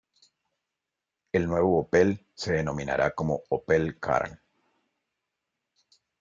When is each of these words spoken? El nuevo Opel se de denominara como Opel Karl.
El 1.31 1.45
nuevo 1.45 1.77
Opel 1.77 2.25
se 2.33 2.53
de 2.53 2.57
denominara 2.57 3.11
como 3.11 3.43
Opel 3.49 3.99
Karl. 3.99 4.39